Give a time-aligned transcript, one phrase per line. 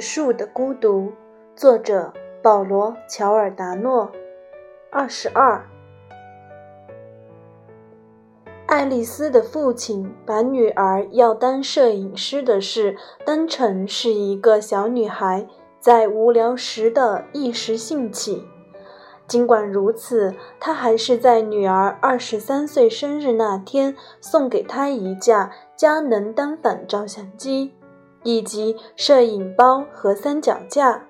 [0.00, 1.12] 树的孤独，
[1.54, 2.12] 作者
[2.42, 4.10] 保罗·乔尔达诺。
[4.90, 5.64] 二十二，
[8.66, 15.46] 爱丽丝的父亲把女儿要当摄影师的事当成是一个小女孩
[15.78, 18.44] 在无聊时的一时兴起。
[19.28, 27.74] 尽管如此，他还是在女儿二十三岁生日那天送给她一架佳能单反照相机。
[28.22, 31.06] 以及摄影包和三脚架，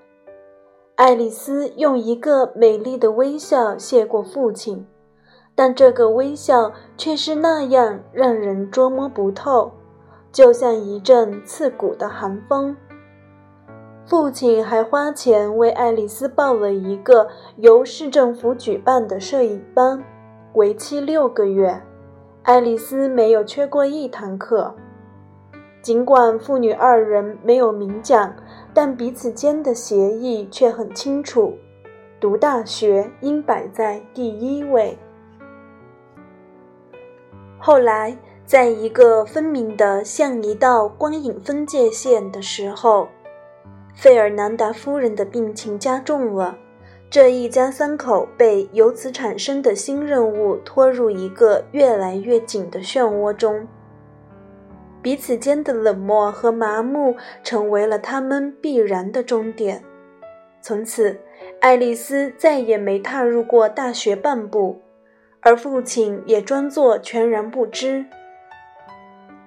[0.94, 4.86] 爱丽丝用一个美丽的微笑谢过父亲，
[5.54, 9.72] 但这个微笑却是那样让人捉摸不透，
[10.30, 12.76] 就像一阵刺骨的寒风。
[14.06, 20.02] 父亲还花钱为爱丽丝报了一个由市政府举办的摄影班，
[20.54, 21.80] 为期六个月，
[22.42, 24.74] 爱丽丝没有缺过一堂课。
[25.82, 28.34] 尽管父女二人没有明讲，
[28.74, 31.56] 但彼此间的协议却很清楚：
[32.20, 34.98] 读大学应摆在第一位。
[37.58, 43.08] 后来，在一个分明的像一道光影分界线的时候，
[43.94, 46.56] 费尔南达夫人的病情加重了。
[47.08, 53.66] 这一家三口被由此产生的新任务拖入一个越来越紧的漩涡中。
[55.02, 59.82] 彼此间的冷漠和麻木成为了他们必然的终点。
[60.60, 61.18] 从此，
[61.60, 64.82] 爱丽丝再也没踏入过大学半步，
[65.40, 68.04] 而父亲也装作全然不知。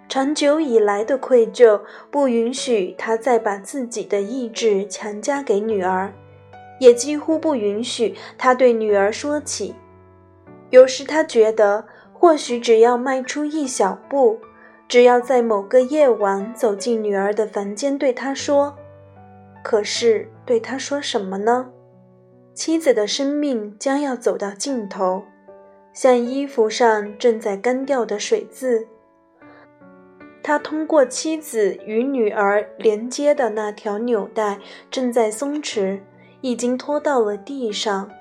[0.10, 1.82] 长久以来的愧疚
[2.12, 6.14] 不允许他再把自己的意志强加给女儿，
[6.80, 9.76] 也几乎不允许他对女儿说起。
[10.72, 14.40] 有时他觉得，或许只要迈出一小步。
[14.94, 18.78] 只要在某个夜晚走进女儿的房间，对她说
[19.64, 21.72] ：“可是对她说什么呢？”
[22.54, 25.24] 妻子的生命将要走到尽头，
[25.94, 28.88] 像衣服上正在干掉的水渍。
[30.44, 34.60] 他通过妻子与女儿连接的那条纽带
[34.92, 36.02] 正在松弛，
[36.42, 38.12] 已经拖到了地上，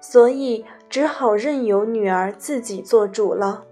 [0.00, 3.65] 所以只好任由女儿自己做主了。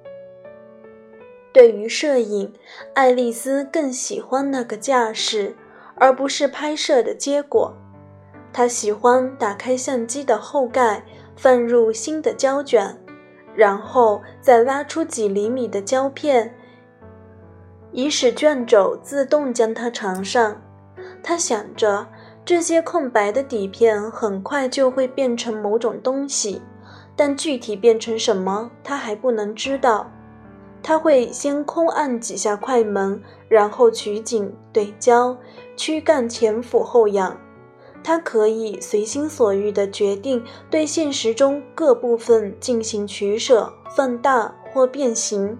[1.54, 2.52] 对于摄影，
[2.94, 5.54] 爱丽丝更喜欢那个架势，
[5.94, 7.72] 而不是拍摄的结果。
[8.52, 11.04] 她喜欢打开相机的后盖，
[11.36, 12.98] 放入新的胶卷，
[13.54, 16.52] 然后再拉出几厘米的胶片，
[17.92, 20.60] 以使卷轴自动将它缠上。
[21.22, 22.08] 她想着，
[22.44, 26.60] 这些空白的底片很快就会变成某种东西，
[27.14, 30.10] 但具体变成什么，她还不能知道。
[30.84, 35.36] 他会先空按几下快门，然后取景对焦，
[35.76, 37.40] 躯干前俯后仰。
[38.02, 45.58] 他可以随心所欲地决定对现实中各部分进行取舍、放大或变形。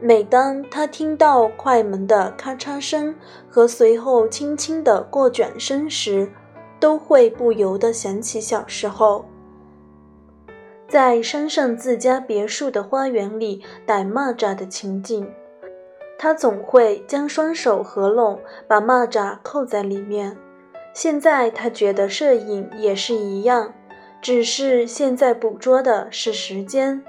[0.00, 3.14] 每当他听到快门的咔嚓声
[3.50, 6.32] 和随后轻轻的过卷声时，
[6.80, 9.26] 都会不由得想起小时候。
[10.88, 15.30] 在山上自家别墅的花园里逮蚂蚱的情景，
[16.18, 20.34] 他总会将双手合拢，把蚂蚱扣在里面。
[20.94, 23.74] 现在他觉得摄影也是一样，
[24.22, 27.04] 只是现在捕捉的是时间，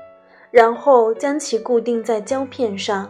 [0.52, 3.10] 然后将其固定在胶片上，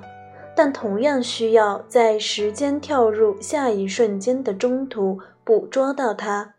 [0.55, 6.53] 但同样需要在时间跳入下一瞬间的中途捕捉到它。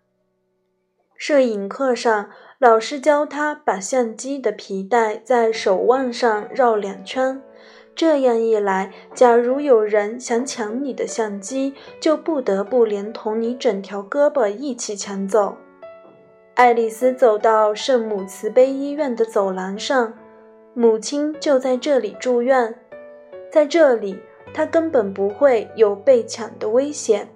[1.16, 2.28] 摄影课上。
[2.60, 7.40] 老师教他把相机的皮带在手腕上绕两圈，
[7.94, 15.56] 这样一来，假如有人想抢你的相机，就不得不连同你整条胳膊一起抢走。
[16.52, 20.12] 爱丽丝走到圣母慈悲医院的走廊上，
[20.74, 22.74] 母亲就在这里住院，
[23.50, 24.18] 在这里，
[24.52, 27.26] 她根本不会有被抢的危险。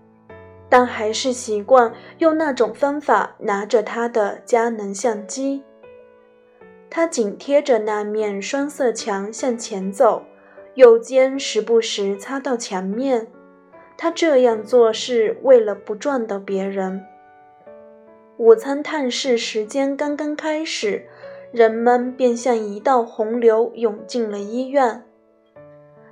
[0.76, 5.62] 但还是习惯用那种方法拿着他的佳能相机。
[6.91, 10.25] 他紧贴着那面双色墙向前走，
[10.75, 13.29] 右肩时不时擦到墙面。
[13.97, 17.05] 他这样做是为了不撞到别人。
[18.37, 21.06] 午餐探视时间刚刚开始，
[21.53, 25.05] 人们便像一道洪流涌进了医院。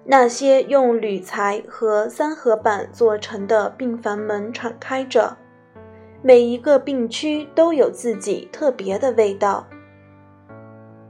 [0.05, 5.37] 那些用铝材和三合板做成的病房门敞开着，
[6.23, 9.67] 每一个病区都有自己特别的味道。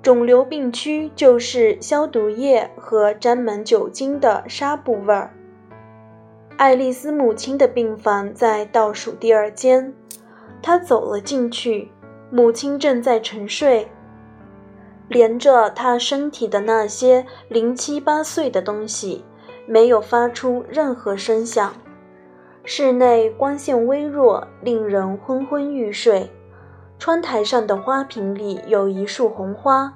[0.03, 5.33] 肿瘤病区就是消毒液和沾满酒精的纱布味儿。
[6.59, 9.95] 爱丽丝母亲的病房在倒数第二间，
[10.61, 11.91] 她走了进去，
[12.31, 13.89] 母亲正在沉睡。
[15.09, 19.25] 连着她身体的那些零七八碎的东西，
[19.67, 21.73] 没有发出任何声响。
[22.65, 26.31] 室内光线微弱，令人昏昏欲睡。
[26.99, 29.93] 窗台上的花瓶里有一束红花，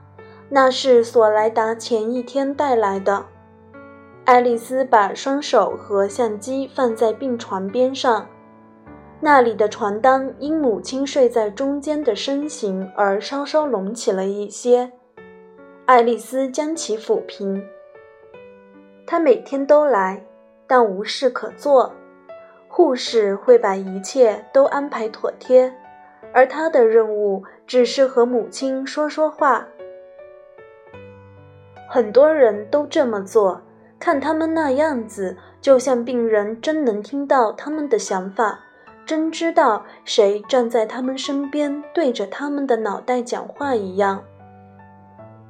[0.49, 3.25] 那是索莱达前一天带来的。
[4.25, 8.26] 爱丽丝把双手和相机放在病床边上，
[9.20, 14.91] 那里的床单因母亲睡在中间的身形而稍稍隆起了一些。
[15.87, 17.65] 爱丽丝将其抚平。
[19.06, 20.21] 她每天都来，
[20.67, 21.93] 但无事可做。
[22.67, 25.73] 护士会把一切都安排妥帖。
[26.33, 29.67] 而他的任务只是和母亲说说话。
[31.88, 33.62] 很多人都这么做，
[33.99, 38.59] 看他们那样子，就像病人真能听到他们的想法，
[39.06, 44.23] 真知道谁站在他们身边，对着他们的脑袋讲话一样。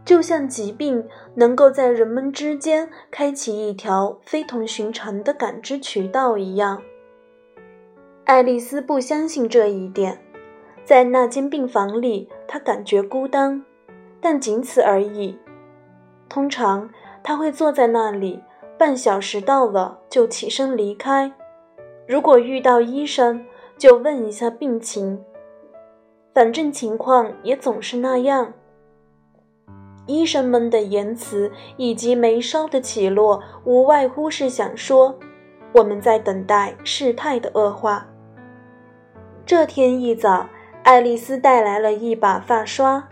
[0.06, 1.04] 就像疾病
[1.34, 6.80] 能够在人们之间开启一条非同寻常的感知渠道一样。
[8.24, 10.18] 爱丽丝不相信这一点。
[10.84, 13.64] 在那间病房里，她感觉孤单，
[14.20, 15.36] 但仅此而已。
[16.28, 16.88] 通常
[17.24, 18.40] 他会坐在那里，
[18.78, 21.32] 半小时到了就起身离开。
[22.06, 23.44] 如果遇到医生，
[23.76, 25.20] 就问一下病情，
[26.32, 28.52] 反正情况也总是那样。
[30.06, 35.18] 医生们的言辞以及眉梢的起落，无外乎是想说：
[35.72, 38.06] 我们在等待事态的恶化。
[39.44, 40.46] 这天一早。
[40.82, 43.08] 爱丽丝带来了一把发刷，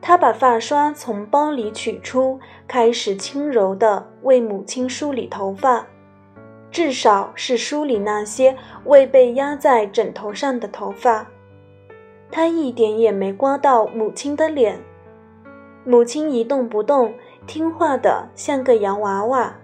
[0.00, 5.84] 她把发刷从包里取出，开始轻柔地为母亲梳理头发，
[6.70, 11.26] 至少是梳理那些未被压在枕头上的头发。
[12.30, 14.78] 她一点也没刮到母亲的脸，
[15.84, 17.14] 母亲一动不动，
[17.46, 19.54] 听话的像个洋娃娃。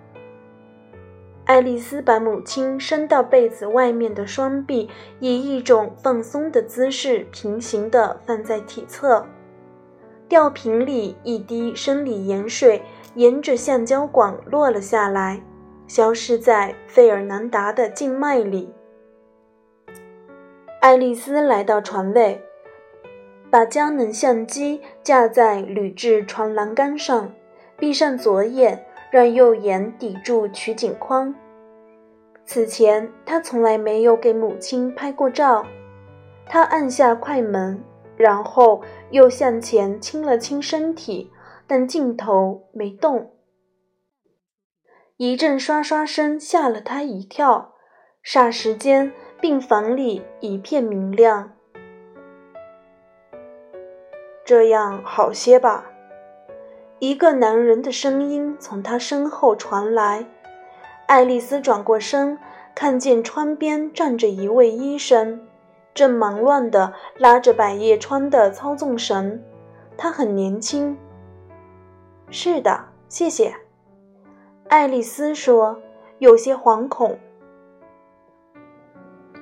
[1.44, 9.24] 爱丽丝把母亲伸到被子外面的双臂，以一种放松的姿势平行地放在体侧。
[10.28, 12.82] 吊瓶里一滴生理盐水
[13.14, 15.42] 沿着橡胶管落了下来，
[15.86, 18.70] 消失在费尔南达的静脉里。
[20.80, 22.42] 爱丽丝来到床位，
[23.50, 27.32] 把佳能相机架在铝制床栏杆上，
[27.78, 28.84] 闭上左眼。
[29.10, 31.34] 让右眼抵住取景框。
[32.44, 35.64] 此前，他从来没有给母亲拍过照。
[36.46, 37.82] 他按下快门，
[38.18, 41.32] 然后又向前倾了倾身体，
[41.66, 43.32] 但镜头没动。
[45.16, 47.76] 一阵刷刷声吓了他一跳，
[48.22, 49.10] 霎时间，
[49.40, 51.52] 病房里一片明亮。
[54.48, 55.84] 这样好些吧？
[57.00, 60.24] 一个男人的声音从他身后传来。
[61.06, 62.38] 爱丽丝转过身，
[62.74, 65.46] 看见窗边站着一位医生，
[65.92, 69.38] 正忙乱地拉着百叶窗的操纵绳。
[69.98, 70.96] 他很年轻。
[72.30, 73.54] 是的，谢谢。
[74.68, 75.78] 爱丽丝说，
[76.20, 77.18] 有些惶恐。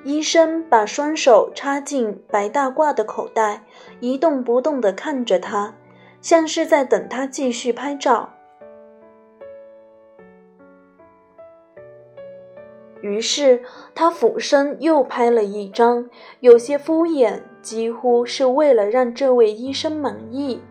[0.03, 3.63] 医生把双手插进白大褂的口袋，
[3.99, 5.75] 一动不动地看着他。
[6.19, 8.33] 像是在等他继续拍照。
[13.01, 13.61] 于是
[13.93, 20.61] 他俯身又拍了一张，有些敷衍，几乎是为了让这位医生满意。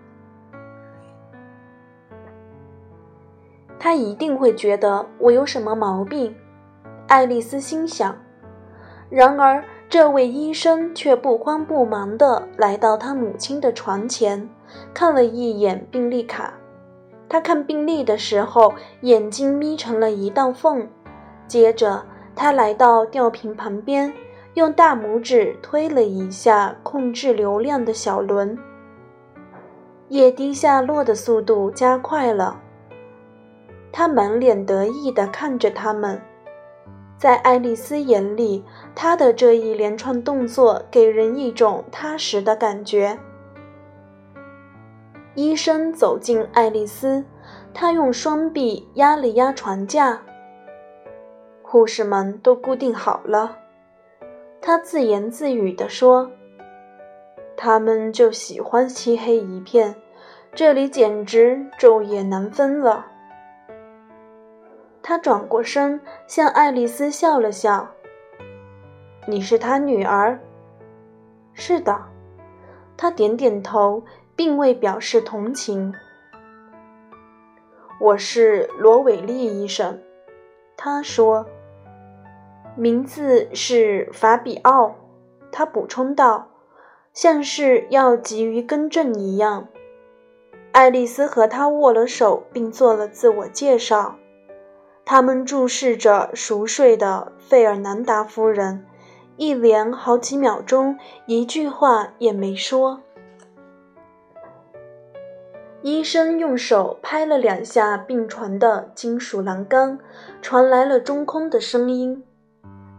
[3.79, 6.37] 他一定会觉得我有什么毛病，
[7.07, 8.26] 爱丽丝心想。
[9.09, 14.49] 然而，这位医生却不慌不忙地来到他母亲的床前。
[14.93, 16.53] 看了一眼病历卡，
[17.29, 20.87] 他看病历的时候，眼睛眯成了一道缝。
[21.47, 24.13] 接着，他来到吊瓶旁边，
[24.55, 28.59] 用大拇指推了一下控制流量的小轮，
[30.09, 32.61] 液滴下落的速度加快了。
[33.93, 36.21] 他满脸得意地看着他们，
[37.19, 38.63] 在爱丽丝眼里，
[38.95, 43.19] 他的这一连串动作给人一种踏实的感觉。
[45.35, 47.25] 医生走近爱丽丝，
[47.73, 50.23] 他用双臂压了压床架。
[51.63, 53.59] 护士们都固定好了，
[54.61, 56.31] 他自言自语地说
[57.57, 59.95] ：“他们就喜欢漆黑一片，
[60.55, 63.07] 这里简直昼夜难分了。”
[65.09, 67.93] 他转过身，向爱丽丝笑了笑。
[69.29, 70.41] “你是他女儿
[71.55, 71.97] ？”“是的。”
[72.99, 74.03] 他点点头，
[74.35, 75.95] 并未表示同情。
[78.01, 80.03] “我是罗伟丽医生。”
[80.77, 81.47] 他说
[82.75, 84.97] ，“名字是法比奥。”
[85.53, 86.49] 他补充道，
[87.13, 89.69] 像是要急于更正一样。
[90.73, 94.17] 爱丽丝和他握了手，并做了自我介绍。
[95.09, 98.85] 他们注视着熟睡的费尔南达夫人，
[99.37, 103.01] 一连好几秒钟，一句话也没说。
[105.83, 109.97] 医生用手拍了两下病床的金属栏杆，
[110.43, 112.25] 传来了中空的声音。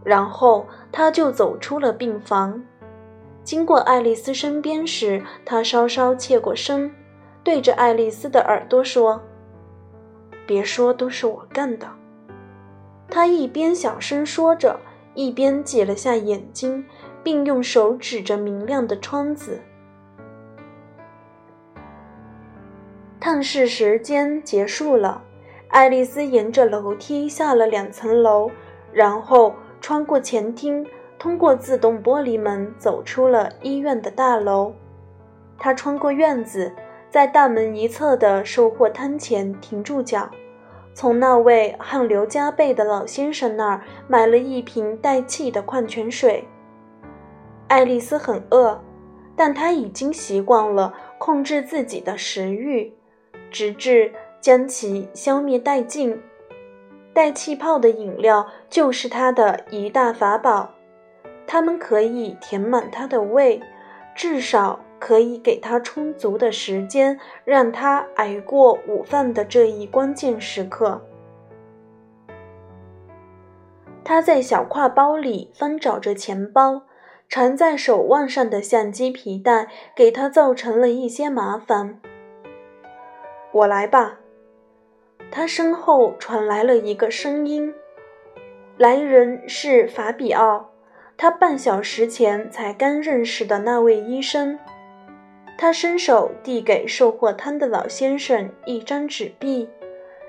[0.02, 2.64] 然后他就走出了病房。
[3.44, 6.90] 经过爱丽丝身边时，他稍稍侧过身，
[7.44, 9.20] 对着爱丽丝的耳朵说
[10.46, 11.86] ：“别说都是我干的。”
[13.10, 14.78] 他一边小声说着，
[15.14, 16.84] 一边挤了下眼睛，
[17.22, 19.60] 并用手指着明亮的窗子。
[23.18, 25.22] 探视时间结束了，
[25.68, 28.50] 爱丽丝沿着楼梯下了两层楼，
[28.92, 30.86] 然后穿过前厅，
[31.18, 34.72] 通过自动玻璃门走出了医院的大楼。
[35.58, 36.72] 她穿过院子，
[37.10, 40.30] 在大门一侧的售货摊前停住脚。
[40.98, 46.42] 从那位汗流浃背的老先生那儿买了一瓶带气的矿泉水。
[47.68, 48.82] 爱丽丝很饿，
[49.36, 52.92] 但她已经习惯了控制自己的食欲，
[53.48, 56.20] 直至将其消灭殆尽。
[57.14, 60.74] 带气泡的饮料就是她的一大法宝，
[61.46, 63.60] 它们可以填满她的胃，
[64.16, 64.80] 至少。
[64.98, 71.00] 可以给他充足的时间，让他挨过午饭的这一关键时刻。
[74.04, 76.82] 他在小挎包里翻找着钱包，
[77.28, 82.00] 缠在手腕上的相机皮带给他造成了一些麻烦。
[83.52, 84.18] 我来吧，
[85.30, 87.74] 他身后传来了一个声音，
[88.78, 90.70] 来人是法比奥，
[91.18, 94.58] 他半小时前才刚认识的那位医生。
[95.60, 99.68] 他伸手递给售货摊的老先生一张纸币，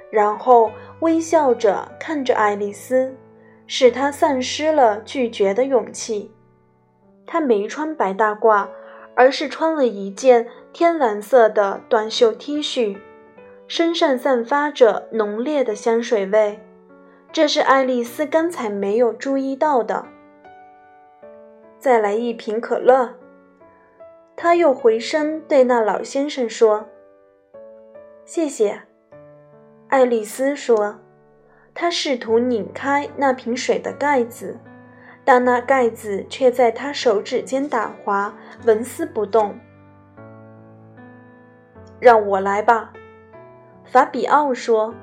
[0.10, 0.72] 然后
[1.02, 3.16] 微笑着看着爱丽丝，
[3.68, 6.32] 使她丧失了拒绝的勇气。
[7.28, 8.68] 他没穿白大褂，
[9.14, 12.98] 而是穿了一件天蓝色的短袖 T 恤，
[13.68, 16.60] 身上散发着浓烈的香水味，
[17.32, 20.08] 这是爱丽丝刚才没有注意到的。
[21.78, 23.14] 再来一瓶可乐。
[24.42, 26.88] 他又回身对那老先生说
[28.24, 28.84] ：“谢谢。”
[29.90, 30.98] 爱丽丝说
[31.76, 34.58] ：“她试图拧开那瓶水的盖子，
[35.26, 38.34] 但那盖子却在她手指间打滑，
[38.66, 39.60] 纹丝不动。
[42.00, 42.94] ”“让我来吧。”
[43.84, 44.96] 法比奥说。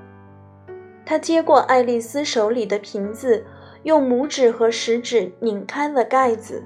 [1.05, 3.45] 他接过爱丽丝手里的瓶子，
[3.83, 6.65] 用拇指和食指拧开了盖子。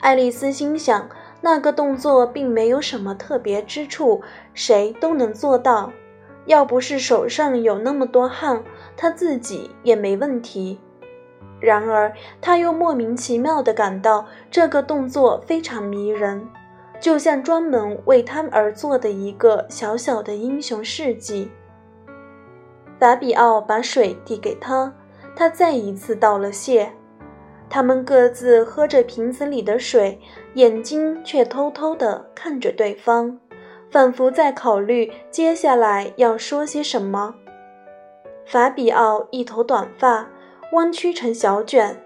[0.00, 1.08] 爱丽丝心想。
[1.44, 4.22] 那个动作并没有什么特别之处，
[4.54, 5.92] 谁都能做到。
[6.46, 8.64] 要不是手上有那么多汗，
[8.96, 10.80] 他自己也没问题。
[11.60, 12.10] 然而，
[12.40, 16.48] 他又莫名其妙地感到这个动作非常迷人，
[16.98, 21.50] 就像专门为他而做的一个小小的英雄事迹。
[22.98, 24.94] 法比奥把水递给他，
[25.36, 26.90] 他再一次道了谢。
[27.74, 30.20] 他们各自喝着瓶子里的水，
[30.54, 33.36] 眼睛却偷偷地看着对方，
[33.90, 37.34] 仿佛在考虑接下来要说些什么。
[38.46, 40.28] 法比奥一头短发
[40.70, 42.00] 弯曲成小卷，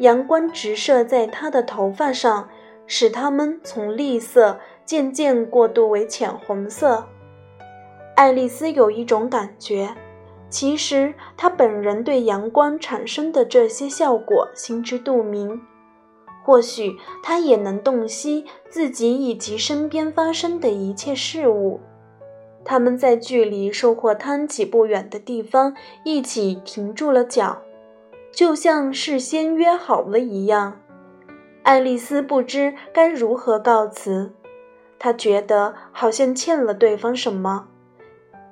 [0.00, 2.50] 阳光直射在他的头发上，
[2.86, 7.02] 使它们从栗色渐渐过渡为浅红色。
[8.14, 9.88] 爱丽丝有一种感觉。
[10.54, 15.60] 其实他本人对阳光产生的这些效果心知肚明，
[16.44, 16.94] 或许
[17.24, 21.80] 他也能洞悉自己以及身边发生的一切事物。
[22.64, 27.60] 他们在距离售货摊几步远的地方一起停住了脚，
[28.30, 30.80] 就像事先约好了一样。
[31.64, 34.32] 爱丽丝不知该如何告辞，
[35.00, 37.70] 她觉得好像欠了对方什么。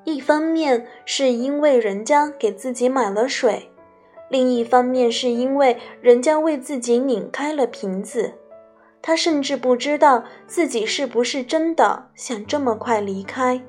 [0.04, 3.70] 一方面是因为人家给自己买了水，
[4.28, 8.34] 另一方面是因为人家为自己拧开了瓶子。
[9.00, 13.60] 他甚至不知道自己是不是真的想这么快离开。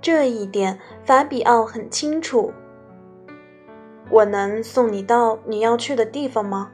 [0.00, 2.52] 这一点法比奥很清楚。
[4.10, 6.70] 我能送你到你要去的地方吗？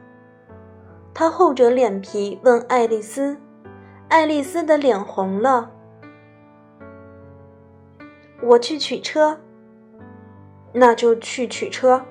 [1.13, 3.37] 他厚着脸皮问爱丽丝。
[4.07, 5.71] 爱丽丝的脸红了。
[8.41, 9.39] 我去取车。
[10.73, 12.05] 那就去取车。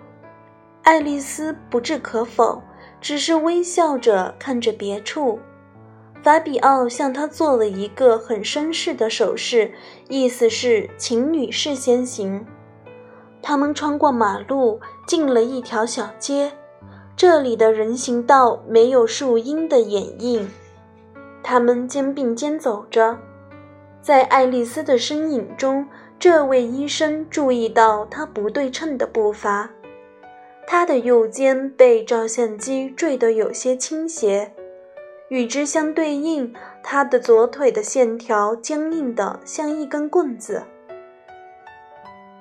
[0.82, 2.62] 爱丽丝不置可否，
[3.00, 5.38] 只是微笑着看着别处。
[6.22, 9.72] 法比奥向她做了一个很绅士的手势，
[10.08, 12.44] 意思是请女士先行。
[13.40, 16.52] 他们穿过马路，进了一条小街。
[17.16, 20.50] 这里的人行道没有树荫的掩映。
[21.42, 23.16] 他们肩并肩走着，
[24.02, 25.86] 在爱丽丝的身影中，
[26.20, 29.70] 这位医生注意到他不对称的步伐。
[30.66, 34.52] 他的右肩被照相机坠得有些倾斜，
[35.28, 40.64] 与之相对应，他的左腿的线条僵硬得像一根棍子。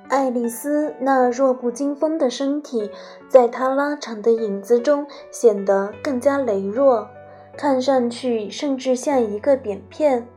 [0.09, 2.89] 爱丽丝那弱不禁风的身体，
[3.29, 7.07] 在她拉长的影子中显得更加羸弱。
[7.55, 10.27] 看上去甚至像一个扁片，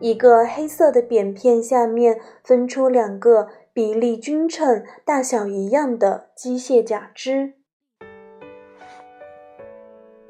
[0.00, 7.52] 一个黑色的扁片下面分出两个比例均称、大小一样的机械假肢。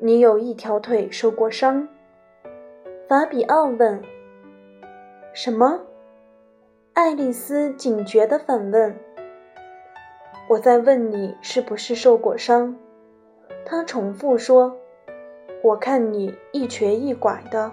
[0.01, 1.89] 你有一条腿受过伤？
[3.09, 4.03] 法比奥问。
[5.33, 5.81] 什么？
[6.93, 8.97] 爱丽丝警觉地反问。
[10.49, 12.77] 我在问你是不是受过伤？
[13.65, 14.77] 他重复说。
[15.63, 17.71] 我看你一瘸一拐的。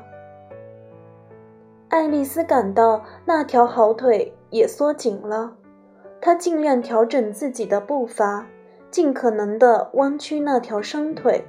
[1.89, 5.55] 爱丽丝感到那条好腿也缩紧了，
[6.19, 8.45] 她尽量调整自己的步伐，
[8.91, 11.45] 尽可能地弯曲那条伤腿，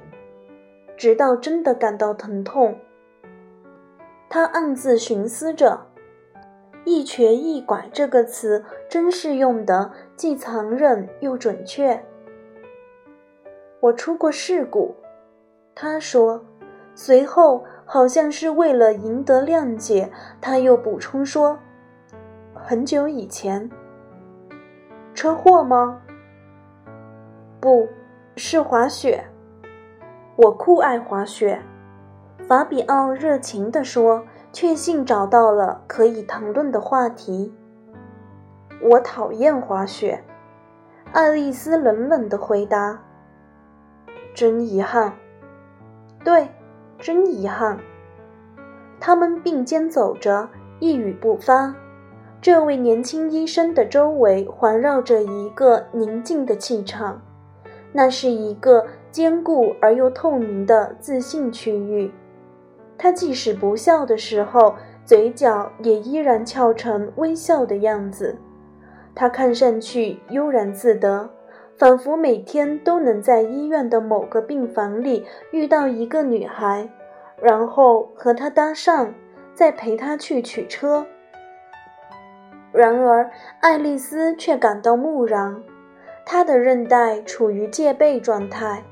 [0.95, 2.75] 直到真的感到疼痛。
[4.29, 5.87] 她暗自寻思着
[6.85, 12.01] ：“一瘸一拐这个词真是用得既残忍又准确。”
[13.81, 14.95] 我出过事故。
[15.75, 16.43] 他说，
[16.93, 21.57] 随后好像是为了赢得谅解，他又补充说
[22.53, 23.67] ：“很久以前，
[25.15, 25.99] 车祸吗？
[27.59, 27.89] 不
[28.35, 29.25] 是滑雪。
[30.35, 31.59] 我酷爱滑雪。”
[32.47, 34.23] 法比奥热情地说，
[34.53, 37.51] 确信找到了可以谈论的话题。
[38.83, 40.23] 我讨厌滑雪。
[41.11, 42.99] 爱丽丝冷冷地回答
[44.35, 45.13] ：“真遗憾。”
[46.23, 46.49] 对，
[46.99, 47.79] 真遗憾。
[48.99, 51.73] 他们并肩走着，一语不发。
[52.41, 57.21] 这位年轻医生的周围环绕着一个宁静的气场，
[57.91, 62.11] 那是一个坚固而又透明的自信区域。
[62.97, 68.37] 他即使不笑的时候，嘴角也依然翘成微笑的样子。
[69.15, 71.29] 他看上去悠然自得。
[71.79, 76.89] 仿佛每天都能在医院的某个病房里遇到一个女孩，
[77.41, 79.13] 然后和她搭上，
[79.53, 81.05] 再陪她去取车。
[82.73, 85.63] 然而，爱丽丝却感到木然，
[86.25, 88.83] 她的韧带处于戒备状态，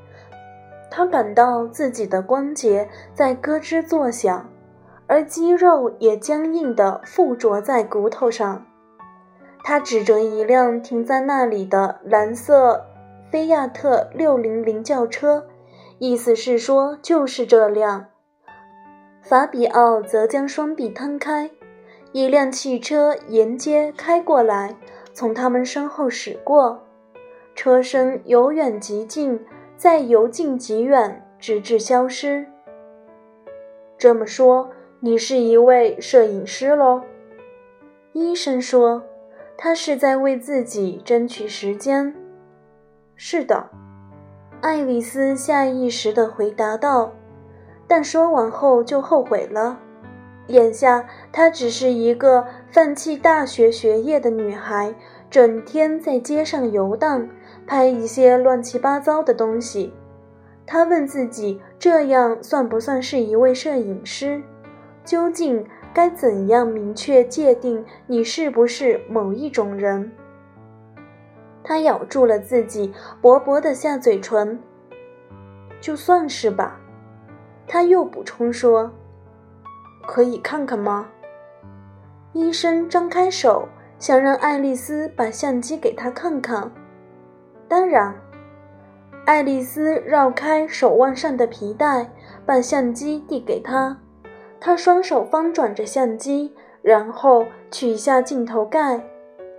[0.90, 4.48] 她感到自己的关节在咯吱作响，
[5.06, 8.64] 而肌肉也僵硬地附着在骨头上。
[9.68, 12.86] 他指着一辆停在那里的蓝色
[13.30, 15.46] 菲亚特600轿车，
[15.98, 18.06] 意思是说就是这辆。
[19.20, 21.50] 法比奥则将双臂摊开，
[22.12, 24.74] 一辆汽车沿街开过来，
[25.12, 26.86] 从他们身后驶过，
[27.54, 29.44] 车身由远及近，
[29.76, 32.46] 再由近及远，直至消失。
[33.98, 37.02] 这么说，你是一位摄影师喽？
[38.14, 39.02] 医生说。
[39.60, 42.14] 他是在为自己争取时间。
[43.16, 43.68] 是的，
[44.60, 47.12] 爱丽丝下意识地回答道，
[47.88, 49.80] 但说完后就后悔了。
[50.46, 54.94] 眼下，她只是一个放弃大学学业的女孩，
[55.28, 57.28] 整天在街上游荡，
[57.66, 59.92] 拍一些乱七八糟的东西。
[60.64, 64.40] 她问自己：这样算不算是一位摄影师？
[65.04, 65.66] 究竟？
[65.92, 70.12] 该怎样明确界定你是不是某一种人？
[71.64, 74.58] 他咬住了自己薄薄的下嘴唇。
[75.80, 76.80] 就算是吧，
[77.66, 78.90] 他又补充说
[80.06, 81.08] ：“可以看看吗？”
[82.32, 86.70] 医生张开手，想让爱丽丝把相机给他看看。
[87.68, 88.14] 当然，
[89.24, 92.10] 爱丽丝绕开手腕上的皮带，
[92.46, 93.98] 把相机递给他。
[94.60, 99.00] 他双手翻转着相机，然后取下镜头盖，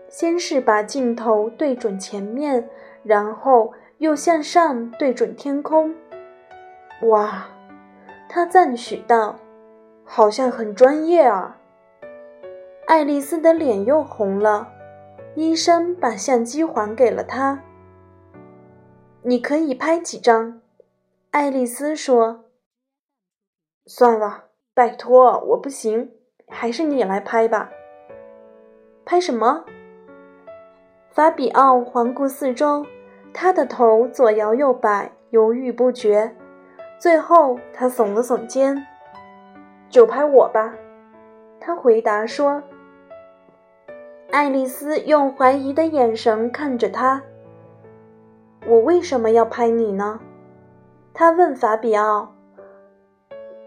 [0.08, 2.70] 先是把镜头对准前面，
[3.04, 5.96] 然后又向上对准天空。
[7.04, 7.48] 哇，
[8.28, 9.38] 他赞许道
[10.04, 11.58] ：“好像很专业啊。”
[12.88, 14.74] 爱丽丝的脸又红了。
[15.36, 17.64] 医生把相机还给了他。
[19.22, 20.60] 你可以拍几张，
[21.32, 22.46] 爱丽丝说。
[23.86, 24.49] 算了，
[24.80, 26.10] 拜托，我不行，
[26.48, 27.70] 还是你来拍吧。
[29.04, 29.66] 拍什么？
[31.10, 32.86] 法比奥环顾四周，
[33.34, 36.34] 他的头左摇右摆，犹豫不决。
[36.98, 38.88] 最后，他耸了耸肩
[39.92, 40.74] ：“就拍我吧。”
[41.60, 42.64] 他回答说。
[44.32, 47.22] 爱丽丝用怀疑的眼神看着他。
[48.66, 50.22] 我为什么要拍你呢？
[51.14, 52.34] 他问法比奥，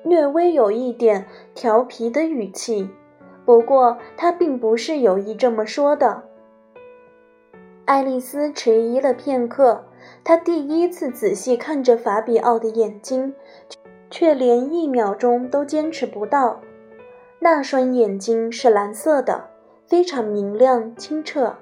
[0.04, 2.88] 略微有一点调皮的语气。
[3.44, 6.22] 不过他并不是有意这么说的。
[7.84, 9.84] 爱丽丝迟疑了片刻，
[10.22, 13.34] 她第一次仔细看着法比奥的眼睛，
[14.10, 16.60] 却连一秒钟都坚持不到。
[17.40, 19.52] 那双眼睛是蓝色的。
[19.84, 21.54] 非常明亮清澈，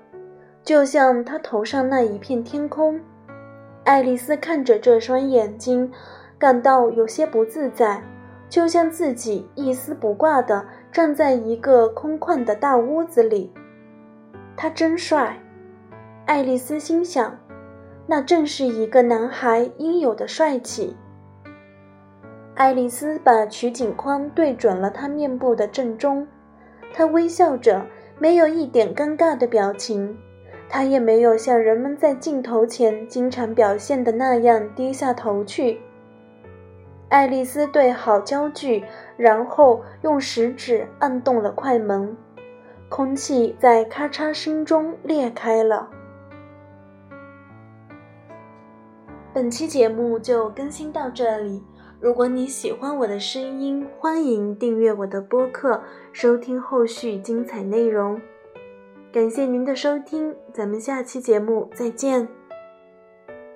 [0.62, 3.00] 就像他头上那一片天空。
[3.82, 5.90] 爱丽丝看着这双眼睛，
[6.38, 8.00] 感到有些不自在，
[8.50, 13.50] 就像自己一丝不挂地站在一个空旷的大屋子里。
[14.54, 15.38] 他真帅，
[16.26, 17.38] 爱丽丝心想，
[18.06, 20.94] 那正是一个男孩应有的帅气。
[22.54, 26.28] 爱丽丝把取景框对准了他面部的正中，
[26.92, 27.86] 她微笑着。
[28.22, 30.14] 没有一点尴尬的表情，
[30.68, 35.80] 他也没有像人们在镜头前经常表现的那样低下头去。
[37.10, 38.84] 爱丽丝对好焦距，
[39.16, 42.16] 然后用食指按动了快门，
[42.88, 45.90] 空气在咔嚓声中裂开了。
[49.34, 51.62] 本期节目就更新到这里。
[52.00, 58.20] 如果你喜欢我的声音，欢迎订阅我的播客，收听后续精彩内容。
[59.12, 62.39] 感谢您的收听，咱们下期节目再见。